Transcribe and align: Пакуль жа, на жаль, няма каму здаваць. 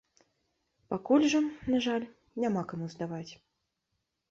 Пакуль 0.93 1.25
жа, 1.35 1.41
на 1.75 1.83
жаль, 1.85 2.09
няма 2.47 2.65
каму 2.75 2.91
здаваць. 2.97 3.33